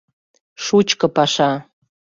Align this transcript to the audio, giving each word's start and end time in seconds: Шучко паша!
Шучко 0.63 1.07
паша! 1.15 1.51